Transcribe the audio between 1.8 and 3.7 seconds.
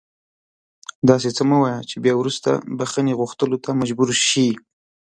چې بیا وروسته بښنې غوښتلو ته